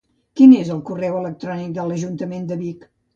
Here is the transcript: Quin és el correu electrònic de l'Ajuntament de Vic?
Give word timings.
Quin 0.39 0.53
és 0.59 0.69
el 0.75 0.79
correu 0.87 1.17
electrònic 1.19 1.75
de 1.75 1.85
l'Ajuntament 1.91 2.49
de 2.53 2.59
Vic? 2.63 2.89